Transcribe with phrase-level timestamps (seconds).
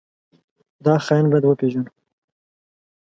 [0.85, 1.91] دا خاين بايد وپېژنو.